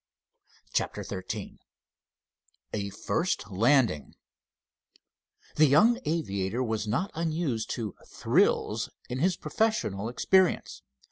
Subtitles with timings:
[0.73, 1.59] CHAPTER XIII
[2.73, 4.15] A FIRST LANDING
[5.57, 10.81] The young aviator was not unused to "thrills" in his professional experience.